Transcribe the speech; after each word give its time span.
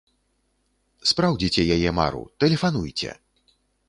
Спраўдзіце 1.09 1.61
яе 1.75 1.89
мару, 1.99 2.21
тэлефануйце! 2.45 3.11